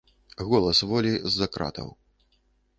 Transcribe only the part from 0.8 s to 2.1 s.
волі з-за кратаў.